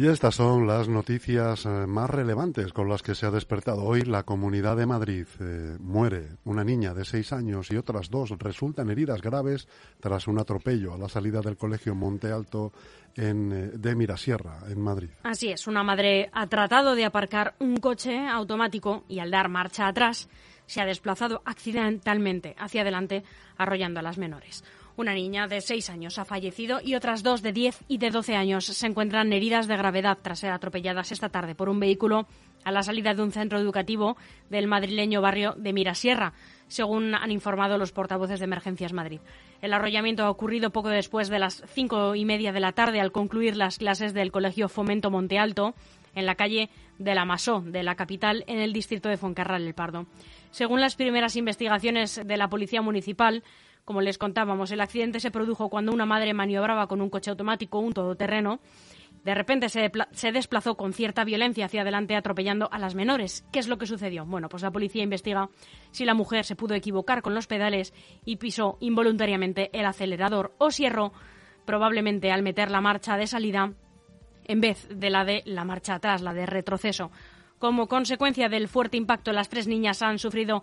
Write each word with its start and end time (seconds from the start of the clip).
Y 0.00 0.06
estas 0.06 0.36
son 0.36 0.68
las 0.68 0.88
noticias 0.88 1.66
eh, 1.66 1.68
más 1.68 2.08
relevantes 2.08 2.72
con 2.72 2.88
las 2.88 3.02
que 3.02 3.16
se 3.16 3.26
ha 3.26 3.32
despertado 3.32 3.82
hoy 3.82 4.02
la 4.02 4.22
Comunidad 4.22 4.76
de 4.76 4.86
Madrid. 4.86 5.26
Eh, 5.40 5.76
muere 5.80 6.36
una 6.44 6.62
niña 6.62 6.94
de 6.94 7.04
seis 7.04 7.32
años 7.32 7.72
y 7.72 7.76
otras 7.76 8.08
dos 8.08 8.30
resultan 8.38 8.90
heridas 8.90 9.20
graves 9.20 9.66
tras 9.98 10.28
un 10.28 10.38
atropello 10.38 10.94
a 10.94 10.98
la 10.98 11.08
salida 11.08 11.40
del 11.40 11.56
colegio 11.56 11.96
Monte 11.96 12.30
Alto 12.30 12.72
en, 13.16 13.50
eh, 13.52 13.70
de 13.74 13.96
Mirasierra, 13.96 14.60
en 14.68 14.80
Madrid. 14.80 15.08
Así 15.24 15.48
es, 15.48 15.66
una 15.66 15.82
madre 15.82 16.30
ha 16.32 16.46
tratado 16.46 16.94
de 16.94 17.04
aparcar 17.04 17.56
un 17.58 17.78
coche 17.78 18.24
automático 18.24 19.02
y 19.08 19.18
al 19.18 19.32
dar 19.32 19.48
marcha 19.48 19.88
atrás 19.88 20.28
se 20.66 20.80
ha 20.80 20.86
desplazado 20.86 21.42
accidentalmente 21.44 22.54
hacia 22.56 22.82
adelante 22.82 23.24
arrollando 23.56 23.98
a 23.98 24.04
las 24.04 24.16
menores. 24.16 24.62
Una 24.98 25.14
niña 25.14 25.46
de 25.46 25.60
6 25.60 25.90
años 25.90 26.18
ha 26.18 26.24
fallecido 26.24 26.80
y 26.82 26.96
otras 26.96 27.22
dos 27.22 27.40
de 27.40 27.52
10 27.52 27.84
y 27.86 27.98
de 27.98 28.10
12 28.10 28.34
años 28.34 28.64
se 28.64 28.84
encuentran 28.84 29.32
heridas 29.32 29.68
de 29.68 29.76
gravedad 29.76 30.18
tras 30.20 30.40
ser 30.40 30.50
atropelladas 30.50 31.12
esta 31.12 31.28
tarde 31.28 31.54
por 31.54 31.68
un 31.68 31.78
vehículo 31.78 32.26
a 32.64 32.72
la 32.72 32.82
salida 32.82 33.14
de 33.14 33.22
un 33.22 33.30
centro 33.30 33.60
educativo 33.60 34.16
del 34.50 34.66
madrileño 34.66 35.22
barrio 35.22 35.54
de 35.56 35.72
Mirasierra, 35.72 36.32
según 36.66 37.14
han 37.14 37.30
informado 37.30 37.78
los 37.78 37.92
portavoces 37.92 38.40
de 38.40 38.46
Emergencias 38.46 38.92
Madrid. 38.92 39.20
El 39.62 39.72
arrollamiento 39.72 40.24
ha 40.24 40.30
ocurrido 40.30 40.70
poco 40.70 40.88
después 40.88 41.28
de 41.28 41.38
las 41.38 41.62
cinco 41.68 42.16
y 42.16 42.24
media 42.24 42.50
de 42.50 42.58
la 42.58 42.72
tarde 42.72 43.00
al 43.00 43.12
concluir 43.12 43.56
las 43.56 43.78
clases 43.78 44.14
del 44.14 44.32
Colegio 44.32 44.68
Fomento 44.68 45.12
Monte 45.12 45.38
Alto 45.38 45.76
en 46.16 46.26
la 46.26 46.34
calle 46.34 46.70
de 46.98 47.14
la 47.14 47.24
Masó, 47.24 47.60
de 47.60 47.84
la 47.84 47.94
capital, 47.94 48.42
en 48.48 48.58
el 48.58 48.72
distrito 48.72 49.08
de 49.08 49.16
Foncarral, 49.16 49.64
el 49.64 49.74
Pardo. 49.74 50.06
Según 50.50 50.80
las 50.80 50.96
primeras 50.96 51.36
investigaciones 51.36 52.20
de 52.24 52.36
la 52.36 52.48
Policía 52.48 52.82
Municipal, 52.82 53.44
como 53.88 54.02
les 54.02 54.18
contábamos, 54.18 54.70
el 54.70 54.82
accidente 54.82 55.18
se 55.18 55.30
produjo 55.30 55.70
cuando 55.70 55.94
una 55.94 56.04
madre 56.04 56.34
maniobraba 56.34 56.86
con 56.88 57.00
un 57.00 57.08
coche 57.08 57.30
automático, 57.30 57.78
un 57.78 57.94
todoterreno. 57.94 58.60
De 59.24 59.34
repente 59.34 59.70
se, 59.70 59.90
desplazó 60.30 60.76
con 60.76 60.92
cierta 60.92 61.24
violencia 61.24 61.64
hacia 61.64 61.80
adelante 61.80 62.14
atropellando 62.14 62.68
a 62.70 62.78
las 62.78 62.94
menores. 62.94 63.46
¿Qué 63.50 63.60
es 63.60 63.66
lo 63.66 63.78
que 63.78 63.86
sucedió? 63.86 64.26
Bueno, 64.26 64.50
pues 64.50 64.62
la 64.62 64.70
policía 64.70 65.02
investiga 65.02 65.48
si 65.90 66.04
la 66.04 66.12
mujer 66.12 66.44
se 66.44 66.54
pudo 66.54 66.74
equivocar 66.74 67.22
con 67.22 67.34
los 67.34 67.46
pedales 67.46 67.94
y 68.26 68.36
pisó 68.36 68.76
involuntariamente 68.80 69.70
el 69.72 69.86
acelerador 69.86 70.54
o 70.58 70.70
si 70.70 70.84
erró, 70.84 71.14
probablemente 71.64 72.30
al 72.30 72.42
meter 72.42 72.70
la 72.70 72.82
marcha 72.82 73.16
de 73.16 73.26
salida 73.26 73.72
en 74.44 74.60
vez 74.60 74.86
de 74.90 75.08
la 75.08 75.24
de 75.24 75.42
la 75.46 75.64
marcha 75.64 75.94
atrás, 75.94 76.20
la 76.20 76.34
de 76.34 76.44
retroceso. 76.44 77.10
Como 77.58 77.88
consecuencia 77.88 78.48
del 78.48 78.68
fuerte 78.68 78.96
impacto, 78.96 79.32
las 79.32 79.48
tres 79.48 79.66
niñas 79.66 80.02
han 80.02 80.18
sufrido 80.18 80.62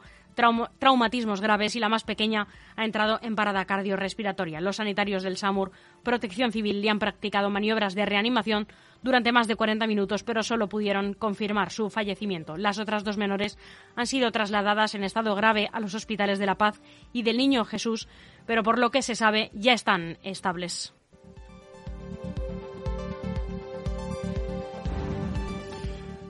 traumatismos 0.80 1.42
graves 1.42 1.76
y 1.76 1.80
la 1.80 1.90
más 1.90 2.04
pequeña 2.04 2.48
ha 2.76 2.86
entrado 2.86 3.20
en 3.22 3.36
parada 3.36 3.66
cardiorrespiratoria. 3.66 4.62
Los 4.62 4.78
sanitarios 4.78 5.24
del 5.24 5.38
SAMUR 5.38 5.72
Protección 6.04 6.52
Civil 6.52 6.82
le 6.82 6.90
han 6.90 7.00
practicado 7.00 7.50
maniobras 7.50 7.96
de 7.96 8.06
reanimación 8.06 8.68
durante 9.02 9.32
más 9.32 9.48
de 9.48 9.56
40 9.56 9.88
minutos, 9.88 10.24
pero 10.24 10.44
solo 10.44 10.68
pudieron 10.68 11.14
confirmar 11.14 11.70
su 11.70 11.90
fallecimiento. 11.90 12.58
Las 12.58 12.80
otras 12.80 13.04
dos 13.04 13.18
menores 13.18 13.58
han 13.96 14.08
sido 14.08 14.32
trasladadas 14.32 14.96
en 14.96 15.04
estado 15.04 15.36
grave 15.36 15.70
a 15.72 15.80
los 15.80 15.94
hospitales 15.96 16.40
de 16.40 16.46
La 16.46 16.58
Paz 16.58 16.82
y 17.14 17.24
del 17.24 17.38
Niño 17.38 17.66
Jesús, 17.66 18.08
pero 18.46 18.64
por 18.64 18.80
lo 18.80 18.92
que 18.92 19.02
se 19.02 19.16
sabe 19.16 19.52
ya 19.54 19.74
están 19.74 20.18
estables. 20.24 20.94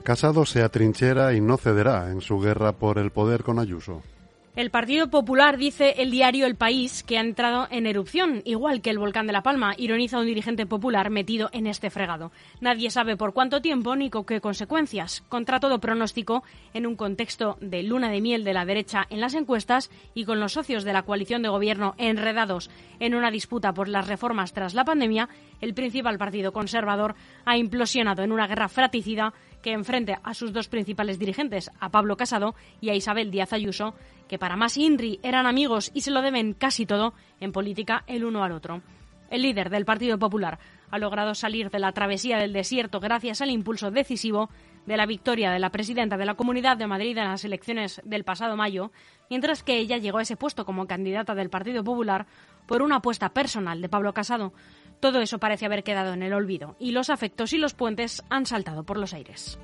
Casado 0.06 0.46
se 0.46 0.62
atrinchera 0.62 1.34
y 1.34 1.40
no 1.40 1.56
cederá 1.56 2.12
en 2.12 2.20
su 2.20 2.38
guerra 2.38 2.70
por 2.70 2.98
el 2.98 3.10
poder 3.10 3.42
con 3.42 3.58
Ayuso. 3.58 4.04
El 4.54 4.70
Partido 4.70 5.10
Popular 5.10 5.58
dice 5.58 5.96
el 5.98 6.12
diario 6.12 6.46
El 6.46 6.54
País 6.54 7.02
que 7.02 7.18
ha 7.18 7.20
entrado 7.20 7.66
en 7.70 7.86
erupción, 7.86 8.40
igual 8.44 8.80
que 8.80 8.90
el 8.90 9.00
volcán 9.00 9.26
de 9.26 9.32
La 9.32 9.42
Palma, 9.42 9.74
ironiza 9.76 10.18
un 10.18 10.24
dirigente 10.26 10.64
popular 10.64 11.10
metido 11.10 11.50
en 11.52 11.66
este 11.66 11.90
fregado. 11.90 12.30
Nadie 12.60 12.90
sabe 12.90 13.16
por 13.16 13.34
cuánto 13.34 13.60
tiempo 13.60 13.96
ni 13.96 14.08
con 14.08 14.24
qué 14.24 14.40
consecuencias. 14.40 15.24
Contra 15.28 15.60
todo 15.60 15.80
pronóstico, 15.80 16.44
en 16.72 16.86
un 16.86 16.94
contexto 16.96 17.58
de 17.60 17.82
luna 17.82 18.08
de 18.08 18.20
miel 18.20 18.44
de 18.44 18.54
la 18.54 18.64
derecha 18.64 19.06
en 19.10 19.20
las 19.20 19.34
encuestas 19.34 19.90
y 20.14 20.24
con 20.24 20.38
los 20.40 20.52
socios 20.52 20.84
de 20.84 20.92
la 20.92 21.02
coalición 21.02 21.42
de 21.42 21.50
gobierno 21.50 21.94
enredados 21.98 22.70
en 23.00 23.14
una 23.14 23.30
disputa 23.30 23.74
por 23.74 23.88
las 23.88 24.06
reformas 24.06 24.52
tras 24.54 24.72
la 24.72 24.84
pandemia, 24.84 25.28
el 25.60 25.74
principal 25.74 26.16
partido 26.16 26.52
conservador 26.52 27.14
ha 27.44 27.58
implosionado 27.58 28.22
en 28.22 28.32
una 28.32 28.46
guerra 28.46 28.68
fratricida 28.68 29.34
que 29.66 29.72
enfrente 29.72 30.16
a 30.22 30.32
sus 30.32 30.52
dos 30.52 30.68
principales 30.68 31.18
dirigentes, 31.18 31.72
a 31.80 31.90
Pablo 31.90 32.16
Casado 32.16 32.54
y 32.80 32.90
a 32.90 32.94
Isabel 32.94 33.32
Díaz 33.32 33.52
Ayuso, 33.52 33.94
que 34.28 34.38
para 34.38 34.54
más 34.54 34.76
INRI 34.76 35.18
eran 35.24 35.44
amigos 35.44 35.90
y 35.92 36.02
se 36.02 36.12
lo 36.12 36.22
deben 36.22 36.52
casi 36.52 36.86
todo 36.86 37.14
en 37.40 37.50
política 37.50 38.04
el 38.06 38.24
uno 38.24 38.44
al 38.44 38.52
otro. 38.52 38.80
El 39.28 39.42
líder 39.42 39.68
del 39.68 39.84
Partido 39.84 40.20
Popular 40.20 40.60
ha 40.88 41.00
logrado 41.00 41.34
salir 41.34 41.68
de 41.70 41.80
la 41.80 41.90
travesía 41.90 42.38
del 42.38 42.52
desierto 42.52 43.00
gracias 43.00 43.40
al 43.40 43.50
impulso 43.50 43.90
decisivo 43.90 44.50
de 44.86 44.96
la 44.96 45.06
victoria 45.06 45.50
de 45.50 45.58
la 45.58 45.70
presidenta 45.70 46.16
de 46.16 46.24
la 46.24 46.34
Comunidad 46.34 46.76
de 46.76 46.86
Madrid 46.86 47.18
en 47.18 47.24
las 47.24 47.44
elecciones 47.44 48.00
del 48.04 48.24
pasado 48.24 48.56
mayo, 48.56 48.92
mientras 49.28 49.62
que 49.62 49.78
ella 49.78 49.98
llegó 49.98 50.18
a 50.18 50.22
ese 50.22 50.36
puesto 50.36 50.64
como 50.64 50.86
candidata 50.86 51.34
del 51.34 51.50
Partido 51.50 51.84
Popular 51.84 52.26
por 52.66 52.82
una 52.82 52.96
apuesta 52.96 53.30
personal 53.30 53.80
de 53.80 53.88
Pablo 53.88 54.14
Casado. 54.14 54.52
Todo 55.00 55.20
eso 55.20 55.38
parece 55.38 55.66
haber 55.66 55.84
quedado 55.84 56.14
en 56.14 56.22
el 56.22 56.32
olvido 56.32 56.76
y 56.78 56.92
los 56.92 57.10
afectos 57.10 57.52
y 57.52 57.58
los 57.58 57.74
puentes 57.74 58.24
han 58.30 58.46
saltado 58.46 58.84
por 58.84 58.96
los 58.96 59.12
aires. 59.12 59.58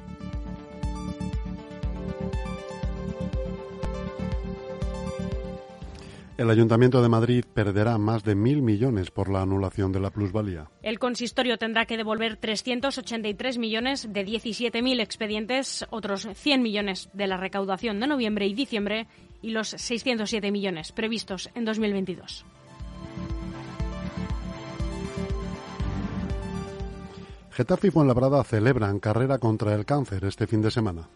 El 6.42 6.50
Ayuntamiento 6.50 7.00
de 7.00 7.08
Madrid 7.08 7.44
perderá 7.54 7.98
más 7.98 8.24
de 8.24 8.34
mil 8.34 8.62
millones 8.62 9.12
por 9.12 9.30
la 9.30 9.42
anulación 9.42 9.92
de 9.92 10.00
la 10.00 10.10
plusvalía. 10.10 10.68
El 10.82 10.98
consistorio 10.98 11.56
tendrá 11.56 11.86
que 11.86 11.96
devolver 11.96 12.36
383 12.36 13.58
millones 13.58 14.12
de 14.12 14.26
17.000 14.26 15.00
expedientes, 15.00 15.86
otros 15.90 16.26
100 16.34 16.60
millones 16.60 17.10
de 17.12 17.28
la 17.28 17.36
recaudación 17.36 18.00
de 18.00 18.08
noviembre 18.08 18.48
y 18.48 18.54
diciembre 18.54 19.06
y 19.40 19.50
los 19.50 19.68
607 19.68 20.50
millones 20.50 20.90
previstos 20.90 21.48
en 21.54 21.64
2022. 21.64 22.44
Getafe 27.52 27.86
y 27.86 27.90
Fuenlabrada 27.92 28.42
celebran 28.42 28.98
carrera 28.98 29.38
contra 29.38 29.76
el 29.76 29.84
cáncer 29.84 30.24
este 30.24 30.48
fin 30.48 30.60
de 30.60 30.72
semana. 30.72 31.08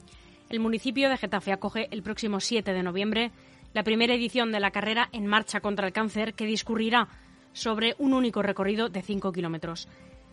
El 0.48 0.60
municipio 0.60 1.10
de 1.10 1.16
Getafe 1.16 1.50
acoge 1.50 1.88
el 1.91 2.04
próximo 2.04 2.38
7 2.38 2.72
de 2.72 2.82
noviembre 2.84 3.32
la 3.76 3.84
primera 3.84 4.14
edición 4.14 4.53
de 4.53 4.60
la 4.60 4.70
carrera 4.70 5.10
En 5.12 5.26
Marcha 5.26 5.60
contra 5.60 5.87
el 5.87 5.92
Cáncer, 5.92 6.32
que 6.32 6.47
discurrirá 6.47 7.09
sobre 7.53 7.94
un 7.98 8.14
único 8.14 8.41
recorrido 8.41 8.88
de 8.88 9.03
5 9.03 9.32
kilómetros. 9.32 9.87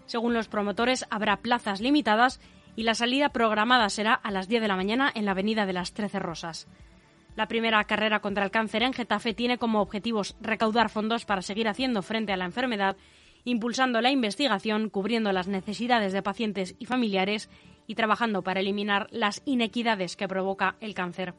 Según 0.05 0.33
los 0.33 0.47
promotores, 0.47 1.05
habrá 1.09 1.35
plazas 1.35 1.81
limitadas 1.81 2.39
y 2.77 2.83
la 2.83 2.95
salida 2.95 3.27
programada 3.33 3.89
será 3.89 4.13
a 4.13 4.31
las 4.31 4.47
10 4.47 4.61
de 4.61 4.67
la 4.69 4.77
mañana 4.77 5.11
en 5.13 5.25
la 5.25 5.31
Avenida 5.31 5.65
de 5.65 5.73
las 5.73 5.91
Trece 5.91 6.19
Rosas. 6.19 6.69
La 7.35 7.49
primera 7.49 7.83
carrera 7.83 8.21
contra 8.21 8.45
el 8.45 8.51
cáncer 8.51 8.81
en 8.81 8.93
Getafe 8.93 9.33
tiene 9.33 9.57
como 9.57 9.81
objetivos 9.81 10.37
recaudar 10.39 10.87
fondos 10.87 11.25
para 11.25 11.41
seguir 11.41 11.67
haciendo 11.67 12.01
frente 12.01 12.31
a 12.31 12.37
la 12.37 12.45
enfermedad, 12.45 12.95
impulsando 13.43 13.99
la 13.99 14.11
investigación, 14.11 14.89
cubriendo 14.89 15.33
las 15.33 15.49
necesidades 15.49 16.13
de 16.13 16.23
pacientes 16.23 16.75
y 16.79 16.85
familiares 16.85 17.49
y 17.87 17.95
trabajando 17.95 18.41
para 18.41 18.61
eliminar 18.61 19.09
las 19.11 19.41
inequidades 19.43 20.15
que 20.15 20.29
provoca 20.29 20.77
el 20.79 20.93
cáncer. 20.93 21.33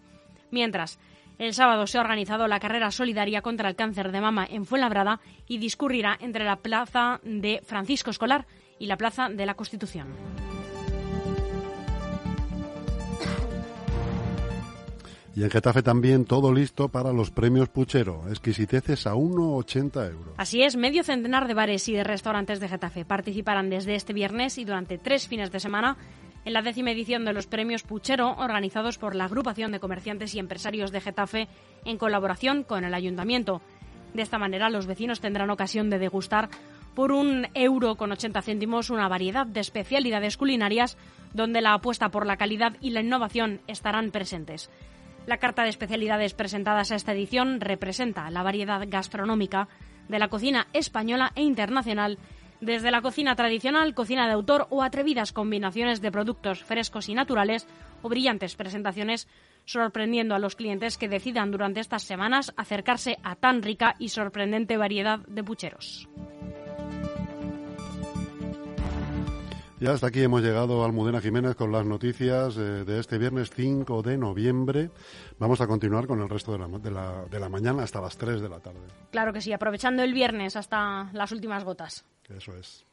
Mientras, 0.50 0.98
el 1.38 1.54
sábado 1.54 1.86
se 1.86 1.98
ha 1.98 2.00
organizado 2.00 2.46
la 2.48 2.60
carrera 2.60 2.90
solidaria 2.90 3.42
contra 3.42 3.68
el 3.68 3.76
cáncer 3.76 4.12
de 4.12 4.20
mama 4.20 4.46
en 4.48 4.66
Fuenlabrada 4.66 5.20
y 5.46 5.58
discurrirá 5.58 6.16
entre 6.20 6.44
la 6.44 6.56
plaza 6.56 7.20
de 7.24 7.60
Francisco 7.64 8.10
Escolar 8.10 8.46
y 8.78 8.86
la 8.86 8.96
plaza 8.96 9.28
de 9.28 9.46
la 9.46 9.54
Constitución. 9.54 10.08
Y 15.36 15.42
en 15.42 15.50
Getafe 15.50 15.82
también 15.82 16.26
todo 16.26 16.52
listo 16.52 16.88
para 16.88 17.12
los 17.12 17.32
premios 17.32 17.68
Puchero, 17.68 18.22
exquisiteces 18.28 19.04
a 19.08 19.14
1,80 19.14 20.10
euros. 20.10 20.34
Así 20.36 20.62
es, 20.62 20.76
medio 20.76 21.02
centenar 21.02 21.48
de 21.48 21.54
bares 21.54 21.88
y 21.88 21.92
de 21.92 22.04
restaurantes 22.04 22.60
de 22.60 22.68
Getafe 22.68 23.04
participarán 23.04 23.68
desde 23.68 23.96
este 23.96 24.12
viernes 24.12 24.58
y 24.58 24.64
durante 24.64 24.96
tres 24.96 25.26
fines 25.26 25.50
de 25.50 25.58
semana 25.58 25.96
en 26.44 26.52
la 26.52 26.62
décima 26.62 26.90
edición 26.90 27.24
de 27.24 27.32
los 27.32 27.46
premios 27.46 27.82
Puchero, 27.82 28.36
organizados 28.36 28.98
por 28.98 29.14
la 29.14 29.24
Agrupación 29.24 29.72
de 29.72 29.80
Comerciantes 29.80 30.34
y 30.34 30.38
Empresarios 30.38 30.92
de 30.92 31.00
Getafe 31.00 31.48
en 31.84 31.98
colaboración 31.98 32.64
con 32.64 32.84
el 32.84 32.94
Ayuntamiento. 32.94 33.62
De 34.12 34.22
esta 34.22 34.38
manera, 34.38 34.70
los 34.70 34.86
vecinos 34.86 35.20
tendrán 35.20 35.50
ocasión 35.50 35.90
de 35.90 35.98
degustar 35.98 36.48
por 36.94 37.12
un 37.12 37.48
euro 37.54 37.96
con 37.96 38.12
80 38.12 38.40
céntimos 38.42 38.90
una 38.90 39.08
variedad 39.08 39.46
de 39.46 39.60
especialidades 39.60 40.36
culinarias 40.36 40.96
donde 41.32 41.60
la 41.60 41.74
apuesta 41.74 42.10
por 42.10 42.26
la 42.26 42.36
calidad 42.36 42.76
y 42.80 42.90
la 42.90 43.00
innovación 43.00 43.60
estarán 43.66 44.12
presentes. 44.12 44.70
La 45.26 45.38
carta 45.38 45.62
de 45.62 45.70
especialidades 45.70 46.34
presentadas 46.34 46.92
a 46.92 46.96
esta 46.96 47.12
edición 47.12 47.60
representa 47.60 48.30
la 48.30 48.42
variedad 48.42 48.86
gastronómica 48.86 49.68
de 50.08 50.18
la 50.18 50.28
cocina 50.28 50.68
española 50.74 51.32
e 51.34 51.42
internacional 51.42 52.18
desde 52.60 52.90
la 52.90 53.02
cocina 53.02 53.36
tradicional, 53.36 53.94
cocina 53.94 54.26
de 54.26 54.32
autor 54.32 54.66
o 54.70 54.82
atrevidas 54.82 55.32
combinaciones 55.32 56.00
de 56.00 56.12
productos 56.12 56.62
frescos 56.62 57.08
y 57.08 57.14
naturales 57.14 57.66
o 58.02 58.08
brillantes 58.08 58.54
presentaciones, 58.56 59.28
sorprendiendo 59.64 60.34
a 60.34 60.38
los 60.38 60.56
clientes 60.56 60.98
que 60.98 61.08
decidan 61.08 61.50
durante 61.50 61.80
estas 61.80 62.02
semanas 62.02 62.52
acercarse 62.56 63.18
a 63.22 63.36
tan 63.36 63.62
rica 63.62 63.94
y 63.98 64.10
sorprendente 64.10 64.76
variedad 64.76 65.20
de 65.20 65.44
pucheros. 65.44 66.08
Ya 69.84 69.92
hasta 69.92 70.06
aquí 70.06 70.22
hemos 70.22 70.40
llegado, 70.40 70.82
Almudena 70.82 71.20
Jiménez, 71.20 71.56
con 71.56 71.70
las 71.70 71.84
noticias 71.84 72.56
eh, 72.56 72.86
de 72.86 72.98
este 72.98 73.18
viernes 73.18 73.50
5 73.54 74.00
de 74.00 74.16
noviembre. 74.16 74.90
Vamos 75.38 75.60
a 75.60 75.66
continuar 75.66 76.06
con 76.06 76.22
el 76.22 76.28
resto 76.30 76.52
de 76.52 76.58
la, 76.58 76.68
de, 76.68 76.90
la, 76.90 77.26
de 77.26 77.38
la 77.38 77.50
mañana 77.50 77.82
hasta 77.82 78.00
las 78.00 78.16
3 78.16 78.40
de 78.40 78.48
la 78.48 78.60
tarde. 78.60 78.80
Claro 79.10 79.34
que 79.34 79.42
sí, 79.42 79.52
aprovechando 79.52 80.02
el 80.02 80.14
viernes 80.14 80.56
hasta 80.56 81.10
las 81.12 81.32
últimas 81.32 81.64
gotas. 81.64 82.06
Eso 82.30 82.56
es. 82.56 82.86